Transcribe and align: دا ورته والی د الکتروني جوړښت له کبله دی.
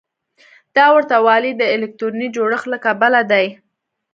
دا 0.75 0.85
ورته 0.95 1.15
والی 1.25 1.51
د 1.55 1.61
الکتروني 1.75 2.27
جوړښت 2.35 2.65
له 2.73 2.77
کبله 2.85 3.21
دی. 3.31 3.45